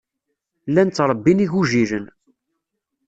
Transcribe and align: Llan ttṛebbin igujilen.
Llan 0.69 0.89
ttṛebbin 0.89 1.43
igujilen. 1.45 2.05